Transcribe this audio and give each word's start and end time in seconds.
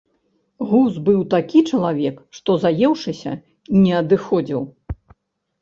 Гуз 0.69 0.95
быў 1.09 1.19
такі 1.33 1.59
чалавек, 1.73 2.17
што, 2.37 2.51
заеўшыся, 2.63 3.31
не 3.83 3.91
адыходзіў. 4.01 4.61